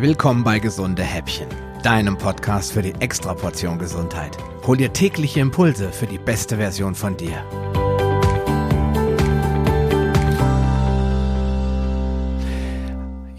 Willkommen 0.00 0.44
bei 0.44 0.60
Gesunde 0.60 1.02
Häppchen, 1.02 1.48
deinem 1.82 2.16
Podcast 2.16 2.72
für 2.72 2.82
die 2.82 2.94
Extraportion 3.00 3.80
Gesundheit. 3.80 4.36
Hol 4.64 4.76
dir 4.76 4.92
tägliche 4.92 5.40
Impulse 5.40 5.90
für 5.90 6.06
die 6.06 6.18
beste 6.18 6.58
Version 6.58 6.94
von 6.94 7.16
dir. 7.16 7.32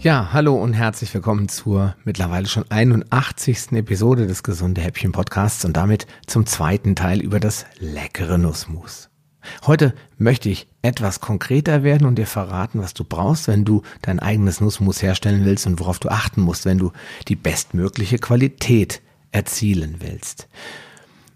Ja, 0.00 0.34
hallo 0.34 0.54
und 0.56 0.74
herzlich 0.74 1.14
willkommen 1.14 1.48
zur 1.48 1.96
mittlerweile 2.04 2.46
schon 2.46 2.66
81. 2.68 3.72
Episode 3.72 4.26
des 4.26 4.42
Gesunde 4.42 4.82
Häppchen 4.82 5.12
Podcasts 5.12 5.64
und 5.64 5.78
damit 5.78 6.06
zum 6.26 6.44
zweiten 6.44 6.94
Teil 6.94 7.22
über 7.22 7.40
das 7.40 7.64
leckere 7.78 8.36
Nussmus. 8.36 9.09
Heute 9.66 9.94
möchte 10.18 10.48
ich 10.48 10.66
etwas 10.82 11.20
konkreter 11.20 11.82
werden 11.82 12.06
und 12.06 12.16
dir 12.16 12.26
verraten, 12.26 12.80
was 12.80 12.94
du 12.94 13.04
brauchst, 13.04 13.48
wenn 13.48 13.64
du 13.64 13.82
dein 14.02 14.20
eigenes 14.20 14.60
Nussmus 14.60 15.02
herstellen 15.02 15.44
willst 15.44 15.66
und 15.66 15.80
worauf 15.80 15.98
du 15.98 16.08
achten 16.08 16.40
musst, 16.40 16.64
wenn 16.64 16.78
du 16.78 16.92
die 17.28 17.36
bestmögliche 17.36 18.18
Qualität 18.18 19.00
erzielen 19.32 19.96
willst. 20.00 20.48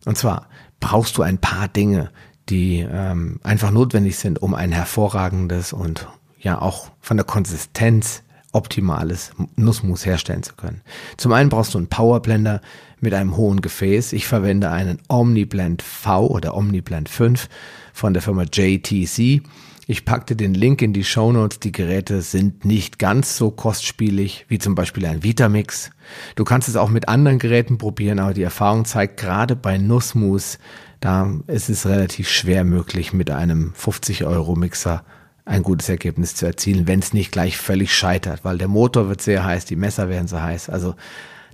Und 0.05 0.19
zwar 0.19 0.49
brauchst 0.81 1.17
du 1.17 1.23
ein 1.23 1.39
paar 1.39 1.69
Dinge, 1.69 2.11
die 2.49 2.81
ähm, 2.81 3.41
einfach 3.43 3.71
notwendig 3.71 4.19
sind, 4.19 4.43
um 4.43 4.55
ein 4.55 4.73
hervorragendes 4.73 5.73
und 5.73 6.09
ja 6.39 6.61
auch 6.61 6.91
von 7.01 7.17
der 7.17 7.25
Konsistenz 7.25 8.23
optimales 8.53 9.33
Nussmus 9.57 10.07
herstellen 10.07 10.43
zu 10.43 10.55
können. 10.55 10.83
Zum 11.17 11.33
einen 11.33 11.49
brauchst 11.49 11.75
du 11.75 11.79
einen 11.79 11.89
Powerblender 11.89 12.61
mit 13.01 13.13
einem 13.15 13.37
hohen 13.37 13.61
Gefäß. 13.61 14.13
Ich 14.13 14.27
verwende 14.27 14.71
einen 14.71 15.01
Omniblend 15.09 15.83
V 15.83 16.27
oder 16.27 16.57
Omniblend 16.57 17.09
5 17.09 17.49
von 17.95 18.13
der 18.13 18.23
Firma 18.23 18.43
JTC. 18.43 19.41
Ich 19.87 20.05
packte 20.05 20.35
den 20.35 20.53
Link 20.53 20.83
in 20.83 20.93
die 20.93 21.05
Show 21.05 21.33
Notes. 21.33 21.61
Die 21.61 21.73
Geräte 21.73 22.21
sind 22.23 22.65
nicht 22.65 22.99
ganz 22.99 23.37
so 23.37 23.51
kostspielig 23.51 24.45
wie 24.49 24.59
zum 24.59 24.75
Beispiel 24.75 25.07
ein 25.07 25.23
Vitamix. 25.23 25.91
Du 26.35 26.45
kannst 26.45 26.69
es 26.69 26.77
auch 26.77 26.91
mit 26.91 27.09
anderen 27.09 27.39
Geräten 27.39 27.79
probieren, 27.79 28.19
aber 28.19 28.35
die 28.35 28.43
Erfahrung 28.43 28.85
zeigt 28.85 29.21
gerade 29.21 29.57
bei 29.57 29.79
Nussmus, 29.79 30.59
da 31.01 31.31
ist 31.47 31.69
es 31.69 31.87
relativ 31.87 32.31
schwer 32.31 32.65
möglich 32.65 33.13
mit 33.13 33.31
einem 33.31 33.75
50 33.75 34.25
Euro 34.25 34.57
Mixer 34.57 35.05
ein 35.45 35.63
gutes 35.63 35.91
Ergebnis 35.91 36.35
zu 36.35 36.47
erzielen, 36.47 36.87
wenn 36.87 37.01
es 37.01 37.13
nicht 37.13 37.31
gleich 37.31 37.59
völlig 37.59 37.95
scheitert, 37.95 38.45
weil 38.45 38.57
der 38.57 38.69
Motor 38.69 39.09
wird 39.09 39.21
sehr 39.21 39.45
heiß, 39.45 39.67
die 39.67 39.77
Messer 39.77 40.09
werden 40.09 40.29
so 40.29 40.41
heiß. 40.41 40.71
Also 40.71 40.95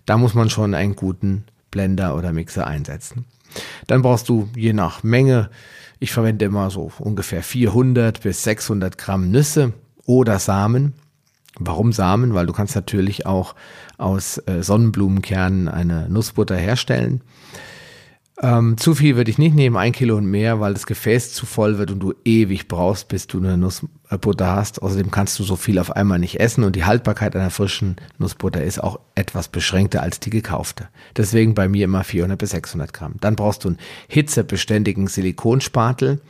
da 0.06 0.16
muss 0.16 0.34
man 0.34 0.50
schon 0.50 0.74
einen 0.74 0.94
guten 0.94 1.44
Blender 1.72 2.16
oder 2.16 2.32
Mixer 2.32 2.66
einsetzen. 2.66 3.24
Dann 3.86 4.02
brauchst 4.02 4.28
du 4.28 4.48
je 4.56 4.72
nach 4.72 5.02
Menge, 5.02 5.50
ich 5.98 6.12
verwende 6.12 6.44
immer 6.46 6.70
so 6.70 6.90
ungefähr 6.98 7.42
400 7.42 8.22
bis 8.22 8.42
600 8.44 8.96
Gramm 8.96 9.30
Nüsse 9.30 9.72
oder 10.06 10.38
Samen. 10.38 10.94
Warum 11.58 11.92
Samen? 11.92 12.34
Weil 12.34 12.46
du 12.46 12.52
kannst 12.52 12.74
natürlich 12.74 13.26
auch 13.26 13.54
aus 13.98 14.38
äh, 14.46 14.62
Sonnenblumenkernen 14.62 15.68
eine 15.68 16.08
Nussbutter 16.08 16.56
herstellen. 16.56 17.20
Ähm, 18.42 18.78
zu 18.78 18.94
viel 18.94 19.16
würde 19.16 19.30
ich 19.30 19.36
nicht 19.36 19.54
nehmen, 19.54 19.76
ein 19.76 19.92
Kilo 19.92 20.16
und 20.16 20.24
mehr, 20.24 20.60
weil 20.60 20.72
das 20.72 20.86
Gefäß 20.86 21.34
zu 21.34 21.44
voll 21.44 21.76
wird 21.76 21.90
und 21.90 22.00
du 22.00 22.14
ewig 22.24 22.68
brauchst, 22.68 23.08
bis 23.08 23.26
du 23.26 23.36
eine 23.36 23.58
Nussbutter 23.58 24.54
hast. 24.54 24.80
Außerdem 24.80 25.10
kannst 25.10 25.38
du 25.38 25.42
so 25.42 25.56
viel 25.56 25.78
auf 25.78 25.94
einmal 25.94 26.18
nicht 26.18 26.40
essen 26.40 26.64
und 26.64 26.74
die 26.74 26.84
Haltbarkeit 26.84 27.36
einer 27.36 27.50
frischen 27.50 27.96
Nussbutter 28.16 28.64
ist 28.64 28.82
auch 28.82 28.98
etwas 29.14 29.48
beschränkter 29.48 30.02
als 30.02 30.20
die 30.20 30.30
gekaufte. 30.30 30.88
Deswegen 31.18 31.54
bei 31.54 31.68
mir 31.68 31.84
immer 31.84 32.02
400 32.02 32.38
bis 32.38 32.50
600 32.50 32.94
Gramm. 32.94 33.16
Dann 33.20 33.36
brauchst 33.36 33.64
du 33.64 33.68
einen 33.68 33.78
hitzebeständigen 34.08 35.06
Silikonspatel. 35.06 36.22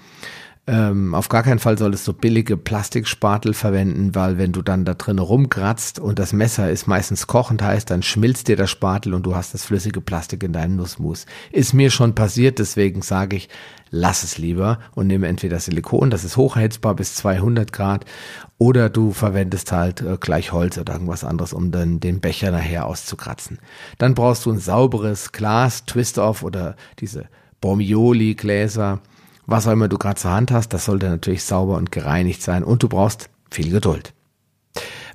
Ähm, 0.72 1.16
auf 1.16 1.28
gar 1.28 1.42
keinen 1.42 1.58
Fall 1.58 1.76
solltest 1.76 2.06
du 2.06 2.12
billige 2.12 2.56
Plastikspatel 2.56 3.54
verwenden, 3.54 4.14
weil 4.14 4.38
wenn 4.38 4.52
du 4.52 4.62
dann 4.62 4.84
da 4.84 4.94
drin 4.94 5.18
rumkratzt 5.18 5.98
und 5.98 6.20
das 6.20 6.32
Messer 6.32 6.70
ist 6.70 6.86
meistens 6.86 7.26
kochend 7.26 7.60
heiß, 7.60 7.86
dann 7.86 8.04
schmilzt 8.04 8.46
dir 8.46 8.54
der 8.54 8.68
Spatel 8.68 9.14
und 9.14 9.26
du 9.26 9.34
hast 9.34 9.52
das 9.52 9.64
flüssige 9.64 10.00
Plastik 10.00 10.44
in 10.44 10.52
deinem 10.52 10.76
Nussmus. 10.76 11.26
Ist 11.50 11.72
mir 11.72 11.90
schon 11.90 12.14
passiert, 12.14 12.60
deswegen 12.60 13.02
sage 13.02 13.34
ich, 13.34 13.48
lass 13.90 14.22
es 14.22 14.38
lieber 14.38 14.78
und 14.94 15.08
nimm 15.08 15.24
entweder 15.24 15.58
Silikon, 15.58 16.08
das 16.08 16.22
ist 16.22 16.36
hochheizbar 16.36 16.94
bis 16.94 17.16
200 17.16 17.72
Grad, 17.72 18.04
oder 18.56 18.90
du 18.90 19.10
verwendest 19.10 19.72
halt 19.72 20.02
äh, 20.02 20.18
gleich 20.20 20.52
Holz 20.52 20.78
oder 20.78 20.92
irgendwas 20.92 21.24
anderes, 21.24 21.52
um 21.52 21.72
dann 21.72 21.98
den 21.98 22.20
Becher 22.20 22.52
nachher 22.52 22.86
auszukratzen. 22.86 23.58
Dann 23.98 24.14
brauchst 24.14 24.46
du 24.46 24.52
ein 24.52 24.60
sauberes 24.60 25.32
Glas, 25.32 25.84
Twist-Off 25.84 26.44
oder 26.44 26.76
diese 27.00 27.24
Bormioli-Gläser 27.60 29.00
was 29.50 29.66
auch 29.66 29.72
immer 29.72 29.88
du 29.88 29.98
gerade 29.98 30.20
zur 30.20 30.30
Hand 30.30 30.50
hast, 30.50 30.68
das 30.70 30.84
sollte 30.84 31.08
natürlich 31.08 31.44
sauber 31.44 31.76
und 31.76 31.92
gereinigt 31.92 32.42
sein 32.42 32.64
und 32.64 32.82
du 32.82 32.88
brauchst 32.88 33.30
viel 33.50 33.70
Geduld. 33.70 34.14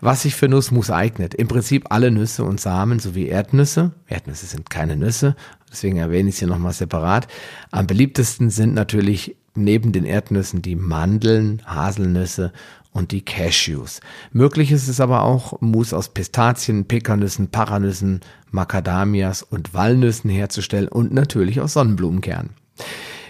Was 0.01 0.23
sich 0.23 0.35
für 0.35 0.49
Nussmus 0.49 0.91
eignet, 0.91 1.33
im 1.33 1.47
Prinzip 1.47 1.85
alle 1.89 2.11
Nüsse 2.11 2.43
und 2.43 2.59
Samen 2.59 2.99
sowie 2.99 3.27
Erdnüsse. 3.27 3.93
Erdnüsse 4.07 4.45
sind 4.45 4.69
keine 4.69 4.97
Nüsse, 4.97 5.35
deswegen 5.71 5.97
erwähne 5.97 6.29
ich 6.29 6.35
sie 6.35 6.45
nochmal 6.45 6.73
separat. 6.73 7.27
Am 7.71 7.87
beliebtesten 7.87 8.49
sind 8.49 8.73
natürlich 8.73 9.37
neben 9.55 9.93
den 9.93 10.03
Erdnüssen 10.03 10.61
die 10.61 10.75
Mandeln, 10.75 11.61
Haselnüsse 11.65 12.51
und 12.91 13.11
die 13.11 13.23
Cashews. 13.23 14.01
Möglich 14.31 14.71
ist 14.71 14.89
es 14.89 14.99
aber 14.99 15.23
auch, 15.23 15.61
Mus 15.61 15.93
aus 15.93 16.09
Pistazien, 16.09 16.85
Pekannüssen, 16.85 17.49
Paranüssen, 17.49 18.19
Macadamias 18.51 19.43
und 19.43 19.73
Walnüssen 19.73 20.29
herzustellen 20.29 20.89
und 20.89 21.13
natürlich 21.13 21.61
aus 21.61 21.73
Sonnenblumenkernen. 21.73 22.51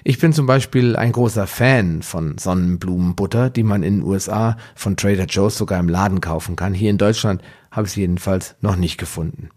Ich 0.07 0.19
bin 0.19 0.33
zum 0.33 0.45
Beispiel 0.45 0.95
ein 0.95 1.13
großer 1.13 1.47
Fan 1.47 2.03
von 2.03 2.37
Sonnenblumenbutter, 2.37 3.49
die 3.49 3.63
man 3.63 3.81
in 3.81 4.01
den 4.01 4.03
USA 4.03 4.55
von 4.75 4.95
Trader 4.97 5.25
Joe's 5.25 5.57
sogar 5.57 5.79
im 5.79 5.89
Laden 5.89 6.21
kaufen 6.21 6.55
kann. 6.55 6.75
Hier 6.75 6.91
in 6.91 6.99
Deutschland 6.99 7.41
habe 7.71 7.87
ich 7.87 7.93
sie 7.93 8.01
jedenfalls 8.01 8.53
noch 8.61 8.75
nicht 8.75 8.99
gefunden. 8.99 9.49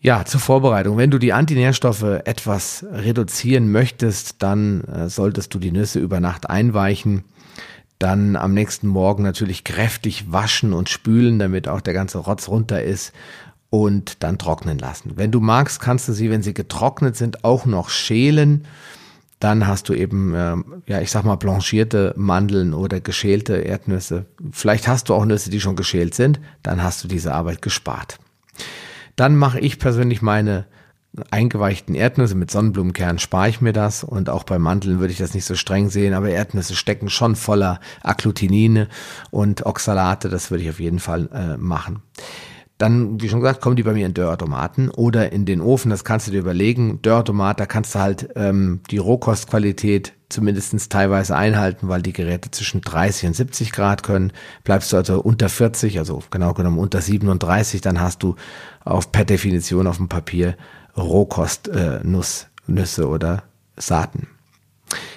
Ja, 0.00 0.24
zur 0.24 0.40
Vorbereitung. 0.40 0.96
Wenn 0.96 1.12
du 1.12 1.18
die 1.18 1.32
Antinährstoffe 1.32 2.02
etwas 2.24 2.84
reduzieren 2.90 3.70
möchtest, 3.70 4.42
dann 4.42 4.80
äh, 4.82 5.08
solltest 5.08 5.54
du 5.54 5.60
die 5.60 5.70
Nüsse 5.70 6.00
über 6.00 6.18
Nacht 6.18 6.50
einweichen. 6.50 7.22
Dann 8.00 8.34
am 8.34 8.52
nächsten 8.52 8.88
Morgen 8.88 9.22
natürlich 9.22 9.62
kräftig 9.62 10.32
waschen 10.32 10.72
und 10.72 10.88
spülen, 10.88 11.38
damit 11.38 11.68
auch 11.68 11.80
der 11.80 11.94
ganze 11.94 12.18
Rotz 12.18 12.48
runter 12.48 12.82
ist 12.82 13.12
und 13.70 14.24
dann 14.24 14.38
trocknen 14.38 14.80
lassen. 14.80 15.12
Wenn 15.14 15.30
du 15.30 15.38
magst, 15.38 15.78
kannst 15.78 16.08
du 16.08 16.12
sie, 16.12 16.30
wenn 16.30 16.42
sie 16.42 16.52
getrocknet 16.52 17.14
sind, 17.14 17.44
auch 17.44 17.64
noch 17.64 17.90
schälen 17.90 18.66
dann 19.38 19.66
hast 19.66 19.88
du 19.88 19.94
eben, 19.94 20.34
äh, 20.34 20.56
ja, 20.86 21.00
ich 21.00 21.10
sag 21.10 21.24
mal, 21.24 21.36
blanchierte 21.36 22.14
Mandeln 22.16 22.72
oder 22.72 23.00
geschälte 23.00 23.56
Erdnüsse. 23.56 24.26
Vielleicht 24.50 24.88
hast 24.88 25.08
du 25.08 25.14
auch 25.14 25.26
Nüsse, 25.26 25.50
die 25.50 25.60
schon 25.60 25.76
geschält 25.76 26.14
sind. 26.14 26.40
Dann 26.62 26.82
hast 26.82 27.04
du 27.04 27.08
diese 27.08 27.34
Arbeit 27.34 27.60
gespart. 27.60 28.18
Dann 29.14 29.36
mache 29.36 29.60
ich 29.60 29.78
persönlich 29.78 30.22
meine 30.22 30.66
eingeweichten 31.30 31.94
Erdnüsse 31.94 32.34
mit 32.34 32.50
Sonnenblumenkernen 32.50 33.18
spare 33.18 33.48
ich 33.48 33.60
mir 33.60 33.72
das 33.72 34.04
und 34.04 34.28
auch 34.28 34.44
bei 34.44 34.58
Mandeln 34.58 35.00
würde 35.00 35.12
ich 35.12 35.18
das 35.18 35.34
nicht 35.34 35.44
so 35.44 35.54
streng 35.54 35.88
sehen, 35.88 36.14
aber 36.14 36.28
Erdnüsse 36.28 36.74
stecken 36.74 37.08
schon 37.08 37.36
voller 37.36 37.80
Agglutinine 38.02 38.88
und 39.30 39.64
Oxalate, 39.64 40.28
das 40.28 40.50
würde 40.50 40.64
ich 40.64 40.70
auf 40.70 40.80
jeden 40.80 40.98
Fall 40.98 41.28
äh, 41.32 41.56
machen. 41.56 42.02
Dann, 42.78 43.20
wie 43.22 43.28
schon 43.30 43.40
gesagt, 43.40 43.62
kommen 43.62 43.76
die 43.76 43.82
bei 43.82 43.94
mir 43.94 44.04
in 44.04 44.12
Dörrautomaten 44.12 44.90
oder 44.90 45.32
in 45.32 45.46
den 45.46 45.62
Ofen. 45.62 45.90
Das 45.90 46.04
kannst 46.04 46.26
du 46.26 46.30
dir 46.30 46.40
überlegen. 46.40 47.00
Dörrautomat, 47.00 47.58
da 47.58 47.66
kannst 47.66 47.94
du 47.94 48.00
halt 48.00 48.28
ähm, 48.36 48.80
die 48.90 48.98
Rohkostqualität 48.98 50.12
zumindestens 50.28 50.88
teilweise 50.88 51.36
einhalten, 51.36 51.88
weil 51.88 52.02
die 52.02 52.12
Geräte 52.12 52.50
zwischen 52.50 52.82
30 52.82 53.28
und 53.28 53.36
70 53.36 53.72
Grad 53.72 54.02
können. 54.02 54.32
Bleibst 54.64 54.92
du 54.92 54.96
also 54.98 55.20
unter 55.20 55.48
40, 55.48 55.98
also 55.98 56.22
genau 56.30 56.52
genommen 56.52 56.78
unter 56.78 57.00
37, 57.00 57.80
dann 57.80 58.00
hast 58.00 58.22
du 58.22 58.36
auf 58.84 59.10
per 59.10 59.24
Definition 59.24 59.86
auf 59.86 59.96
dem 59.96 60.08
Papier 60.08 60.56
Rohkost 60.96 61.68
äh, 61.68 62.00
Nuss, 62.02 62.48
Nüsse 62.66 63.08
oder 63.08 63.44
Saaten. 63.76 64.28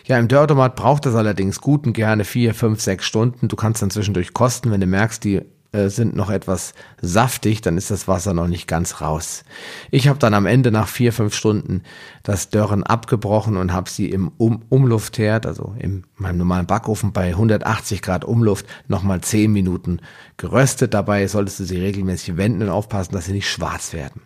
Ja, 0.05 0.17
im 0.17 0.27
Dörrautomat 0.27 0.75
braucht 0.75 1.05
das 1.05 1.15
allerdings 1.15 1.61
gut 1.61 1.85
und 1.85 1.93
gerne 1.93 2.23
vier, 2.23 2.53
fünf, 2.53 2.81
sechs 2.81 3.05
Stunden. 3.05 3.47
Du 3.47 3.55
kannst 3.55 3.81
dann 3.81 3.91
zwischendurch 3.91 4.33
kosten, 4.33 4.71
wenn 4.71 4.81
du 4.81 4.87
merkst, 4.87 5.23
die 5.23 5.41
sind 5.71 6.15
noch 6.15 6.29
etwas 6.31 6.73
saftig, 7.01 7.61
dann 7.61 7.77
ist 7.77 7.91
das 7.91 8.07
Wasser 8.07 8.33
noch 8.33 8.47
nicht 8.47 8.67
ganz 8.67 9.01
raus. 9.01 9.43
Ich 9.91 10.07
habe 10.07 10.17
dann 10.17 10.33
am 10.33 10.47
Ende 10.47 10.71
nach 10.71 10.87
vier, 10.87 11.13
fünf 11.13 11.35
Stunden 11.35 11.83
das 12.23 12.49
Dörren 12.49 12.83
abgebrochen 12.83 13.55
und 13.55 13.71
habe 13.71 13.89
sie 13.89 14.09
im 14.09 14.31
um 14.37 14.63
Umluftherd, 14.69 15.45
also 15.45 15.75
in 15.77 16.05
meinem 16.15 16.39
normalen 16.39 16.65
Backofen 16.65 17.13
bei 17.13 17.27
180 17.27 18.01
Grad 18.01 18.25
Umluft, 18.25 18.65
nochmal 18.87 19.21
zehn 19.21 19.51
Minuten 19.51 19.99
geröstet. 20.37 20.93
Dabei 20.93 21.27
solltest 21.27 21.59
du 21.59 21.65
sie 21.65 21.79
regelmäßig 21.79 22.37
wenden 22.37 22.63
und 22.63 22.69
aufpassen, 22.69 23.13
dass 23.13 23.25
sie 23.25 23.33
nicht 23.33 23.49
schwarz 23.49 23.93
werden. 23.93 24.21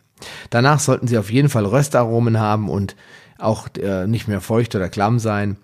Danach 0.49 0.79
sollten 0.79 1.07
sie 1.07 1.17
auf 1.17 1.29
jeden 1.29 1.49
Fall 1.49 1.65
Röstaromen 1.65 2.39
haben 2.39 2.69
und 2.69 2.95
auch 3.37 3.67
äh, 3.77 4.07
nicht 4.07 4.27
mehr 4.27 4.41
feucht 4.41 4.75
oder 4.75 4.89
klamm 4.89 5.19
sein. 5.19 5.57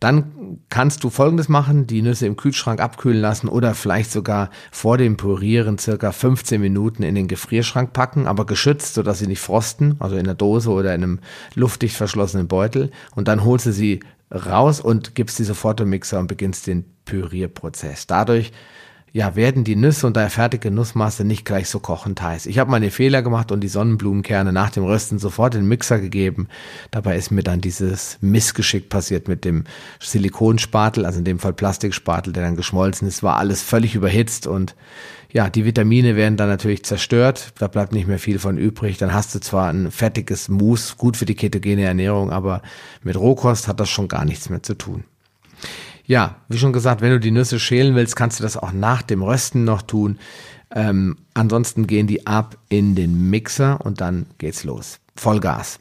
Dann 0.00 0.58
kannst 0.70 1.04
du 1.04 1.10
folgendes 1.10 1.50
machen, 1.50 1.86
die 1.86 2.00
Nüsse 2.00 2.26
im 2.26 2.36
Kühlschrank 2.36 2.80
abkühlen 2.80 3.20
lassen 3.20 3.48
oder 3.48 3.74
vielleicht 3.74 4.10
sogar 4.10 4.48
vor 4.72 4.96
dem 4.96 5.18
Pürieren 5.18 5.76
circa 5.76 6.10
15 6.10 6.58
Minuten 6.58 7.02
in 7.02 7.14
den 7.14 7.28
Gefrierschrank 7.28 7.92
packen, 7.92 8.26
aber 8.26 8.46
geschützt, 8.46 8.94
sodass 8.94 9.18
sie 9.18 9.26
nicht 9.26 9.40
frosten, 9.40 9.96
also 9.98 10.16
in 10.16 10.24
der 10.24 10.34
Dose 10.34 10.70
oder 10.70 10.94
in 10.94 11.02
einem 11.02 11.18
luftdicht 11.54 11.96
verschlossenen 11.96 12.48
Beutel. 12.48 12.90
Und 13.14 13.28
dann 13.28 13.44
holst 13.44 13.66
du 13.66 13.72
sie 13.72 14.00
raus 14.32 14.80
und 14.80 15.14
gibst 15.14 15.36
sie 15.36 15.44
sofort 15.44 15.80
im 15.80 15.90
Mixer 15.90 16.18
und 16.18 16.28
beginnst 16.28 16.66
den 16.66 16.86
Pürierprozess. 17.04 18.06
Dadurch 18.06 18.52
ja, 19.12 19.34
werden 19.34 19.64
die 19.64 19.76
Nüsse 19.76 20.06
und 20.06 20.16
der 20.16 20.30
fertige 20.30 20.70
Nussmasse 20.70 21.24
nicht 21.24 21.44
gleich 21.44 21.68
so 21.68 21.80
kochend 21.80 22.22
heiß. 22.22 22.46
Ich 22.46 22.58
habe 22.58 22.78
den 22.80 22.90
Fehler 22.90 23.22
gemacht 23.22 23.50
und 23.50 23.60
die 23.60 23.68
Sonnenblumenkerne 23.68 24.52
nach 24.52 24.70
dem 24.70 24.84
Rösten 24.84 25.18
sofort 25.18 25.54
in 25.54 25.62
den 25.62 25.68
Mixer 25.68 25.98
gegeben. 25.98 26.48
Dabei 26.90 27.16
ist 27.16 27.30
mir 27.30 27.42
dann 27.42 27.60
dieses 27.60 28.18
Missgeschick 28.20 28.88
passiert 28.88 29.26
mit 29.26 29.44
dem 29.44 29.64
Silikonspatel, 29.98 31.04
also 31.04 31.18
in 31.18 31.24
dem 31.24 31.40
Fall 31.40 31.52
Plastikspatel, 31.52 32.32
der 32.32 32.44
dann 32.44 32.56
geschmolzen 32.56 33.08
ist, 33.08 33.22
war 33.22 33.36
alles 33.36 33.62
völlig 33.62 33.94
überhitzt 33.94 34.46
und 34.46 34.76
ja, 35.32 35.48
die 35.48 35.64
Vitamine 35.64 36.16
werden 36.16 36.36
dann 36.36 36.48
natürlich 36.48 36.84
zerstört, 36.84 37.52
da 37.58 37.68
bleibt 37.68 37.92
nicht 37.92 38.08
mehr 38.08 38.18
viel 38.18 38.40
von 38.40 38.58
übrig. 38.58 38.98
Dann 38.98 39.14
hast 39.14 39.32
du 39.34 39.38
zwar 39.38 39.72
ein 39.72 39.92
fertiges 39.92 40.48
Mousse, 40.48 40.96
gut 40.96 41.16
für 41.16 41.24
die 41.24 41.36
ketogene 41.36 41.84
Ernährung, 41.84 42.30
aber 42.32 42.62
mit 43.02 43.16
Rohkost 43.16 43.68
hat 43.68 43.78
das 43.78 43.88
schon 43.88 44.08
gar 44.08 44.24
nichts 44.24 44.50
mehr 44.50 44.62
zu 44.62 44.74
tun. 44.74 45.04
Ja, 46.10 46.34
wie 46.48 46.58
schon 46.58 46.72
gesagt, 46.72 47.02
wenn 47.02 47.12
du 47.12 47.20
die 47.20 47.30
Nüsse 47.30 47.60
schälen 47.60 47.94
willst, 47.94 48.16
kannst 48.16 48.40
du 48.40 48.42
das 48.42 48.56
auch 48.56 48.72
nach 48.72 49.00
dem 49.02 49.22
Rösten 49.22 49.62
noch 49.62 49.80
tun. 49.80 50.18
Ähm, 50.74 51.18
ansonsten 51.34 51.86
gehen 51.86 52.08
die 52.08 52.26
ab 52.26 52.56
in 52.68 52.96
den 52.96 53.30
Mixer 53.30 53.78
und 53.80 54.00
dann 54.00 54.26
geht's 54.38 54.64
los. 54.64 54.98
Vollgas. 55.14 55.78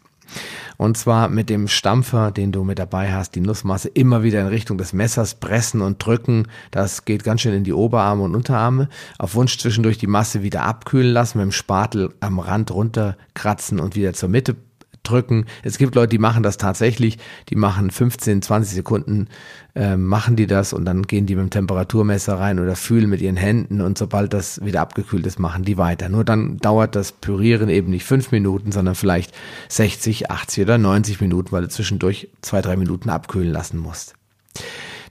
Und 0.77 0.99
zwar 0.99 1.29
mit 1.29 1.49
dem 1.49 1.67
Stampfer, 1.67 2.29
den 2.29 2.51
du 2.51 2.63
mit 2.63 2.77
dabei 2.77 3.11
hast, 3.11 3.33
die 3.33 3.41
Nussmasse 3.41 3.87
immer 3.87 4.21
wieder 4.21 4.39
in 4.41 4.45
Richtung 4.45 4.77
des 4.77 4.93
Messers 4.93 5.33
pressen 5.33 5.81
und 5.81 5.97
drücken. 6.05 6.47
Das 6.69 7.05
geht 7.05 7.23
ganz 7.23 7.41
schön 7.41 7.55
in 7.55 7.63
die 7.63 7.73
Oberarme 7.73 8.21
und 8.21 8.35
Unterarme. 8.35 8.87
Auf 9.17 9.33
Wunsch 9.33 9.57
zwischendurch 9.57 9.97
die 9.97 10.05
Masse 10.05 10.43
wieder 10.43 10.61
abkühlen 10.61 11.11
lassen, 11.11 11.39
mit 11.39 11.45
dem 11.45 11.51
Spatel 11.51 12.13
am 12.19 12.37
Rand 12.37 12.69
runterkratzen 12.69 13.79
und 13.79 13.95
wieder 13.95 14.13
zur 14.13 14.29
Mitte 14.29 14.55
drücken. 15.03 15.45
Es 15.63 15.77
gibt 15.77 15.95
Leute, 15.95 16.09
die 16.09 16.17
machen 16.17 16.43
das 16.43 16.57
tatsächlich, 16.57 17.17
die 17.49 17.55
machen 17.55 17.91
15, 17.91 18.41
20 18.41 18.75
Sekunden, 18.75 19.27
äh, 19.75 19.97
machen 19.97 20.35
die 20.35 20.47
das 20.47 20.73
und 20.73 20.85
dann 20.85 21.03
gehen 21.03 21.25
die 21.25 21.35
mit 21.35 21.45
dem 21.45 21.49
Temperaturmesser 21.49 22.39
rein 22.39 22.59
oder 22.59 22.75
fühlen 22.75 23.09
mit 23.09 23.21
ihren 23.21 23.37
Händen 23.37 23.81
und 23.81 23.97
sobald 23.97 24.33
das 24.33 24.63
wieder 24.63 24.81
abgekühlt 24.81 25.25
ist, 25.25 25.39
machen 25.39 25.63
die 25.63 25.77
weiter. 25.77 26.09
Nur 26.09 26.23
dann 26.23 26.57
dauert 26.57 26.95
das 26.95 27.11
Pürieren 27.11 27.69
eben 27.69 27.89
nicht 27.89 28.05
fünf 28.05 28.31
Minuten, 28.31 28.71
sondern 28.71 28.95
vielleicht 28.95 29.33
60, 29.69 30.31
80 30.31 30.63
oder 30.63 30.77
90 30.77 31.21
Minuten, 31.21 31.51
weil 31.51 31.63
du 31.63 31.69
zwischendurch 31.69 32.29
zwei, 32.41 32.61
drei 32.61 32.75
Minuten 32.75 33.09
abkühlen 33.09 33.51
lassen 33.51 33.77
musst. 33.77 34.15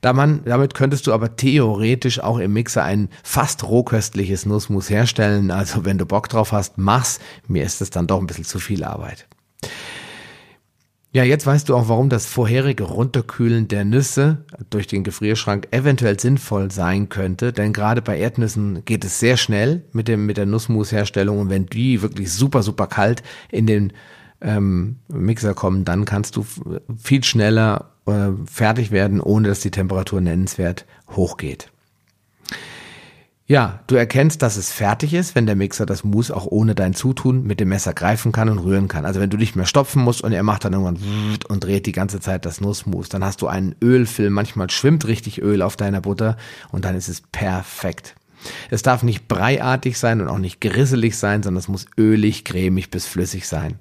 Da 0.01 0.13
man, 0.13 0.45
damit 0.45 0.75
könntest 0.75 1.07
du 1.07 1.13
aber 1.13 1.37
theoretisch 1.37 2.21
auch 2.21 2.39
im 2.39 2.53
Mixer 2.53 2.85
ein 2.85 3.09
fast 3.25 3.65
rohköstliches 3.65 4.47
Nussmus 4.47 4.91
herstellen. 4.91 5.51
Also 5.51 5.85
wenn 5.85 5.99
du 5.99 6.07
Bock 6.07 6.29
drauf 6.29 6.53
hast, 6.53 6.79
mach's. 6.79 7.19
Mir 7.49 7.65
ist 7.65 7.81
es 7.81 7.91
dann 7.91 8.07
doch 8.07 8.21
ein 8.21 8.27
bisschen 8.27 8.45
zu 8.45 8.61
viel 8.61 8.85
Arbeit. 8.85 9.27
Ja, 11.11 11.25
jetzt 11.25 11.47
weißt 11.47 11.69
du 11.69 11.75
auch, 11.75 11.89
warum 11.89 12.11
das 12.11 12.27
vorherige 12.27 12.85
Runterkühlen 12.85 13.67
der 13.67 13.87
Nüsse 13.87 14.45
durch 14.69 14.87
den 14.87 15.05
Gefrierschrank 15.05 15.69
eventuell 15.71 16.21
sinnvoll 16.21 16.71
sein 16.71 17.09
könnte, 17.09 17.55
denn 17.55 17.73
gerade 17.73 18.03
bei 18.03 18.19
Erdnüssen 18.19 18.85
geht 18.85 19.05
es 19.05 19.19
sehr 19.19 19.39
schnell 19.39 19.85
mit 19.93 20.07
dem 20.07 20.27
mit 20.27 20.37
der 20.37 20.45
Nussmusherstellung 20.45 21.39
und 21.39 21.49
wenn 21.49 21.65
die 21.65 22.03
wirklich 22.03 22.31
super 22.31 22.63
super 22.63 22.89
kalt 22.89 23.23
in 23.51 23.67
den 23.67 23.95
ähm, 24.43 24.97
Mixer 25.09 25.55
kommen, 25.55 25.87
dann 25.87 26.05
kannst 26.05 26.37
du 26.37 26.45
viel 26.99 27.25
schneller 27.25 27.93
äh, 28.07 28.29
fertig 28.45 28.91
werden, 28.91 29.21
ohne 29.21 29.49
dass 29.49 29.61
die 29.61 29.71
Temperatur 29.71 30.21
nennenswert 30.21 30.85
hochgeht. 31.11 31.71
Ja, 33.51 33.81
du 33.87 33.95
erkennst, 33.95 34.43
dass 34.43 34.59
es 34.59 34.71
fertig 34.71 35.15
ist, 35.15 35.35
wenn 35.35 35.47
der 35.47 35.57
Mixer 35.57 35.87
das 35.87 36.05
Mousse 36.05 36.37
auch 36.37 36.45
ohne 36.45 36.75
dein 36.75 36.93
Zutun 36.93 37.45
mit 37.45 37.61
dem 37.61 37.71
Messer 37.71 37.95
greifen 37.95 38.31
kann 38.31 38.51
und 38.51 38.59
rühren 38.59 38.89
kann. 38.89 39.07
Also 39.07 39.21
wenn 39.21 39.31
du 39.31 39.39
nicht 39.39 39.57
mehr 39.57 39.65
stopfen 39.65 40.03
musst 40.03 40.21
und 40.21 40.33
er 40.33 40.43
macht 40.43 40.67
dann 40.67 40.75
irgendwann 40.75 40.99
und 41.49 41.65
dreht 41.65 41.87
die 41.87 41.93
ganze 41.93 42.21
Zeit 42.21 42.45
das 42.45 42.61
Nussmus, 42.61 43.09
dann 43.09 43.25
hast 43.25 43.41
du 43.41 43.47
einen 43.47 43.75
Ölfilm. 43.83 44.35
Manchmal 44.35 44.69
schwimmt 44.69 45.07
richtig 45.07 45.41
Öl 45.41 45.63
auf 45.63 45.77
deiner 45.79 46.03
Butter 46.03 46.37
und 46.73 46.85
dann 46.85 46.95
ist 46.95 47.09
es 47.09 47.23
perfekt. 47.23 48.17
Es 48.69 48.83
darf 48.83 49.03
nicht 49.03 49.29
breiartig 49.29 49.99
sein 49.99 50.21
und 50.21 50.29
auch 50.29 50.37
nicht 50.37 50.61
grisselig 50.61 51.17
sein, 51.17 51.43
sondern 51.43 51.61
es 51.61 51.69
muss 51.69 51.87
ölig, 51.97 52.45
cremig 52.45 52.91
bis 52.91 53.07
flüssig 53.07 53.49
sein. 53.49 53.77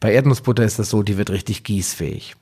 Bei 0.00 0.12
Erdnussbutter 0.12 0.64
ist 0.64 0.80
das 0.80 0.90
so, 0.90 1.04
die 1.04 1.16
wird 1.16 1.30
richtig 1.30 1.62
gießfähig. 1.62 2.34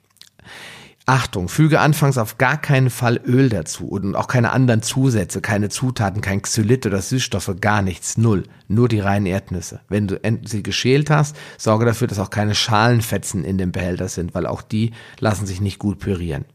Achtung, 1.07 1.49
füge 1.49 1.81
anfangs 1.81 2.17
auf 2.17 2.39
gar 2.39 2.57
keinen 2.57 2.89
Fall 2.89 3.21
Öl 3.27 3.51
dazu 3.51 3.87
und 3.87 4.17
auch 4.17 4.27
keine 4.27 4.53
anderen 4.53 4.81
Zusätze, 4.81 5.43
keine 5.43 5.69
Zutaten, 5.69 6.23
kein 6.23 6.41
Xylit 6.41 6.87
oder 6.87 7.03
Süßstoffe, 7.03 7.57
gar 7.61 7.83
nichts, 7.83 8.17
null. 8.17 8.45
Nur 8.69 8.89
die 8.89 9.01
reinen 9.01 9.27
Erdnüsse. 9.27 9.81
Wenn 9.91 10.07
du 10.07 10.19
sie 10.45 10.63
geschält 10.63 11.11
hast, 11.11 11.37
sorge 11.59 11.85
dafür, 11.85 12.07
dass 12.07 12.19
auch 12.19 12.31
keine 12.31 12.55
Schalenfetzen 12.55 13.45
in 13.45 13.59
dem 13.59 13.71
Behälter 13.71 14.09
sind, 14.09 14.35
weil 14.35 14.47
auch 14.47 14.63
die 14.63 14.93
lassen 15.21 15.45
sich 15.45 15.61
nicht 15.61 15.79
gut 15.79 15.99
pürieren. 15.99 16.47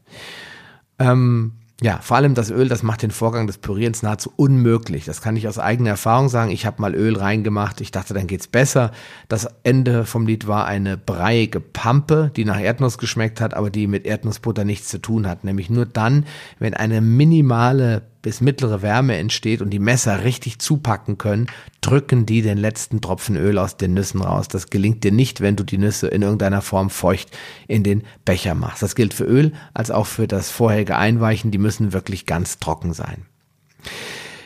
Ähm, 0.98 1.52
ja, 1.82 1.98
vor 2.02 2.18
allem 2.18 2.34
das 2.34 2.50
Öl, 2.50 2.68
das 2.68 2.82
macht 2.82 3.02
den 3.02 3.10
Vorgang 3.10 3.46
des 3.46 3.56
Pürierens 3.56 4.02
nahezu 4.02 4.30
unmöglich. 4.36 5.06
Das 5.06 5.22
kann 5.22 5.36
ich 5.36 5.48
aus 5.48 5.58
eigener 5.58 5.90
Erfahrung 5.90 6.28
sagen. 6.28 6.50
Ich 6.50 6.66
habe 6.66 6.82
mal 6.82 6.94
Öl 6.94 7.16
reingemacht. 7.16 7.80
Ich 7.80 7.90
dachte, 7.90 8.12
dann 8.12 8.26
geht's 8.26 8.48
besser. 8.48 8.92
Das 9.28 9.48
Ende 9.62 10.04
vom 10.04 10.26
Lied 10.26 10.46
war 10.46 10.66
eine 10.66 10.98
breiige 10.98 11.60
Pampe, 11.60 12.32
die 12.36 12.44
nach 12.44 12.60
Erdnuss 12.60 12.98
geschmeckt 12.98 13.40
hat, 13.40 13.54
aber 13.54 13.70
die 13.70 13.86
mit 13.86 14.04
Erdnussbutter 14.04 14.64
nichts 14.64 14.88
zu 14.88 14.98
tun 14.98 15.26
hat. 15.26 15.44
Nämlich 15.44 15.70
nur 15.70 15.86
dann, 15.86 16.26
wenn 16.58 16.74
eine 16.74 17.00
minimale 17.00 18.02
bis 18.22 18.40
mittlere 18.40 18.82
Wärme 18.82 19.16
entsteht 19.16 19.62
und 19.62 19.70
die 19.70 19.78
Messer 19.78 20.24
richtig 20.24 20.58
zupacken 20.58 21.18
können, 21.18 21.46
drücken 21.80 22.26
die 22.26 22.42
den 22.42 22.58
letzten 22.58 23.00
Tropfen 23.00 23.36
Öl 23.36 23.58
aus 23.58 23.76
den 23.76 23.94
Nüssen 23.94 24.20
raus. 24.22 24.48
Das 24.48 24.70
gelingt 24.70 25.04
dir 25.04 25.12
nicht, 25.12 25.40
wenn 25.40 25.56
du 25.56 25.64
die 25.64 25.78
Nüsse 25.78 26.08
in 26.08 26.22
irgendeiner 26.22 26.62
Form 26.62 26.90
feucht 26.90 27.30
in 27.68 27.82
den 27.82 28.04
Becher 28.24 28.54
machst. 28.54 28.82
Das 28.82 28.94
gilt 28.94 29.14
für 29.14 29.24
Öl 29.24 29.52
als 29.72 29.90
auch 29.90 30.06
für 30.06 30.28
das 30.28 30.50
vorherige 30.50 30.96
Einweichen. 30.96 31.50
Die 31.50 31.58
müssen 31.58 31.92
wirklich 31.92 32.26
ganz 32.26 32.58
trocken 32.58 32.92
sein. 32.92 33.26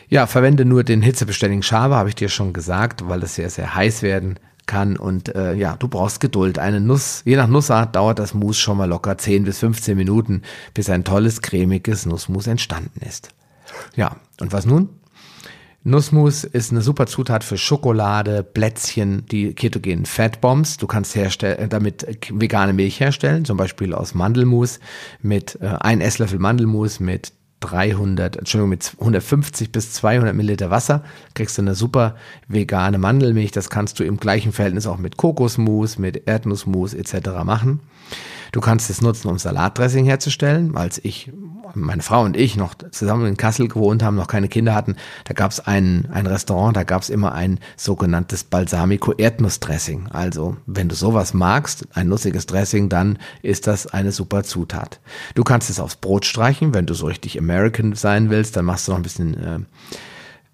Ja, 0.07 0.27
verwende 0.27 0.65
nur 0.65 0.83
den 0.83 1.01
hitzebeständigen 1.01 1.63
Schaber, 1.63 1.97
habe 1.97 2.09
ich 2.09 2.15
dir 2.15 2.29
schon 2.29 2.53
gesagt, 2.53 3.07
weil 3.09 3.23
es 3.23 3.35
sehr, 3.35 3.49
sehr 3.49 3.75
heiß 3.75 4.01
werden 4.03 4.39
kann. 4.65 4.97
Und 4.97 5.33
äh, 5.35 5.53
ja, 5.55 5.75
du 5.77 5.87
brauchst 5.87 6.19
Geduld. 6.19 6.59
Eine 6.59 6.79
Nuss, 6.79 7.21
je 7.25 7.35
nach 7.35 7.47
Nussart 7.47 7.95
dauert 7.95 8.19
das 8.19 8.33
Mousse 8.33 8.59
schon 8.59 8.77
mal 8.77 8.87
locker 8.87 9.17
10 9.17 9.43
bis 9.43 9.59
15 9.59 9.97
Minuten, 9.97 10.43
bis 10.73 10.89
ein 10.89 11.03
tolles, 11.03 11.41
cremiges 11.41 12.05
Nussmus 12.05 12.47
entstanden 12.47 13.01
ist. 13.05 13.29
Ja, 13.95 14.17
und 14.39 14.51
was 14.51 14.65
nun? 14.65 14.89
Nussmus 15.87 16.43
ist 16.43 16.71
eine 16.71 16.81
super 16.81 17.05
Zutat 17.05 17.43
für 17.43 17.59
Schokolade, 17.59 18.41
Plätzchen, 18.41 19.27
die 19.27 19.53
ketogenen 19.53 20.07
Fatbombs. 20.07 20.77
Du 20.77 20.87
kannst 20.87 21.15
äh, 21.15 21.67
damit 21.67 22.07
vegane 22.31 22.73
Milch 22.73 22.99
herstellen, 22.99 23.45
zum 23.45 23.57
Beispiel 23.57 23.93
aus 23.93 24.15
Mandelmus 24.15 24.79
mit 25.21 25.59
äh, 25.61 25.67
ein 25.79 26.01
Esslöffel 26.01 26.39
Mandelmus 26.39 26.99
mit 26.99 27.33
300, 27.59 28.35
Entschuldigung, 28.35 28.69
mit 28.69 28.93
150 28.99 29.71
bis 29.71 29.93
200 29.93 30.35
Milliliter 30.35 30.69
Wasser 30.69 31.03
kriegst 31.33 31.57
du 31.57 31.61
eine 31.61 31.75
super 31.75 32.15
vegane 32.47 32.97
Mandelmilch. 32.97 33.51
Das 33.51 33.69
kannst 33.69 33.99
du 33.99 34.03
im 34.03 34.17
gleichen 34.17 34.51
Verhältnis 34.51 34.87
auch 34.87 34.97
mit 34.97 35.17
Kokosmus, 35.17 35.97
mit 35.97 36.27
Erdnussmus 36.27 36.93
etc. 36.93 37.29
machen. 37.43 37.79
Du 38.51 38.61
kannst 38.61 38.89
es 38.89 39.01
nutzen, 39.01 39.27
um 39.27 39.37
Salatdressing 39.37 40.05
herzustellen. 40.05 40.77
Als 40.77 40.99
ich, 41.03 41.31
meine 41.73 42.01
Frau 42.01 42.23
und 42.23 42.37
ich 42.37 42.57
noch 42.57 42.75
zusammen 42.91 43.25
in 43.25 43.37
Kassel 43.37 43.67
gewohnt 43.67 44.03
haben, 44.03 44.15
noch 44.15 44.27
keine 44.27 44.47
Kinder 44.47 44.75
hatten, 44.75 44.95
da 45.23 45.33
gab 45.33 45.51
es 45.51 45.59
ein, 45.59 46.07
ein 46.11 46.27
Restaurant, 46.27 46.75
da 46.75 46.83
gab 46.83 47.01
es 47.01 47.09
immer 47.09 47.33
ein 47.33 47.59
sogenanntes 47.75 48.43
Balsamico 48.43 49.13
Erdnussdressing. 49.13 50.07
Also, 50.11 50.57
wenn 50.65 50.89
du 50.89 50.95
sowas 50.95 51.33
magst, 51.33 51.87
ein 51.93 52.07
nussiges 52.07 52.45
Dressing, 52.45 52.89
dann 52.89 53.17
ist 53.41 53.67
das 53.67 53.87
eine 53.87 54.11
super 54.11 54.43
Zutat. 54.43 54.99
Du 55.33 55.43
kannst 55.43 55.69
es 55.69 55.79
aufs 55.79 55.95
Brot 55.95 56.25
streichen, 56.25 56.73
wenn 56.73 56.85
du 56.85 56.93
so 56.93 57.07
richtig 57.07 57.37
American 57.39 57.93
sein 57.93 58.29
willst, 58.29 58.55
dann 58.55 58.65
machst 58.65 58.87
du 58.87 58.91
noch 58.91 58.99
ein 58.99 59.03
bisschen 59.03 59.33
äh, 59.35 59.59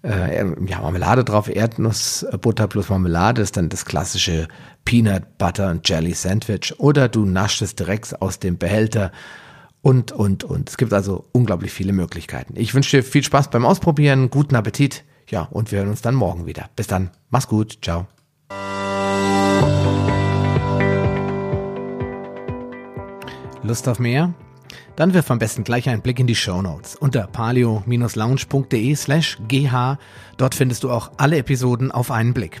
äh, 0.02 0.44
ja, 0.66 0.80
Marmelade 0.80 1.24
drauf, 1.24 1.48
Erdnussbutter 1.48 2.66
plus 2.66 2.88
Marmelade 2.88 3.42
ist 3.42 3.56
dann 3.56 3.68
das 3.68 3.84
klassische 3.84 4.48
Peanut 4.84 5.38
Butter 5.38 5.70
und 5.70 5.88
Jelly 5.88 6.14
Sandwich. 6.14 6.74
Oder 6.78 7.08
du 7.08 7.24
naschst 7.24 7.62
es 7.62 7.74
direkt 7.76 8.20
aus 8.20 8.38
dem 8.38 8.58
Behälter 8.58 9.12
und, 9.82 10.12
und, 10.12 10.44
und. 10.44 10.70
Es 10.70 10.76
gibt 10.76 10.92
also 10.92 11.26
unglaublich 11.32 11.72
viele 11.72 11.92
Möglichkeiten. 11.92 12.54
Ich 12.56 12.74
wünsche 12.74 12.96
dir 12.96 13.02
viel 13.02 13.22
Spaß 13.22 13.50
beim 13.50 13.66
Ausprobieren, 13.66 14.30
guten 14.30 14.54
Appetit. 14.54 15.04
Ja, 15.28 15.42
und 15.50 15.72
wir 15.72 15.80
hören 15.80 15.90
uns 15.90 16.02
dann 16.02 16.14
morgen 16.14 16.46
wieder. 16.46 16.70
Bis 16.76 16.86
dann. 16.86 17.10
Mach's 17.30 17.48
gut. 17.48 17.78
Ciao. 17.82 18.06
Lust 23.62 23.88
auf 23.88 23.98
mehr? 23.98 24.34
Dann 24.96 25.14
wirf 25.14 25.30
am 25.30 25.38
besten 25.38 25.64
gleich 25.64 25.88
einen 25.88 26.02
Blick 26.02 26.18
in 26.20 26.26
die 26.26 26.34
Show 26.34 26.60
Notes 26.60 26.96
unter 26.96 27.26
palio-lounge.de 27.26 28.94
slash 28.94 29.38
gh. 29.48 29.96
Dort 30.36 30.54
findest 30.54 30.84
du 30.84 30.90
auch 30.90 31.12
alle 31.16 31.38
Episoden 31.38 31.90
auf 31.90 32.10
einen 32.10 32.34
Blick. 32.34 32.60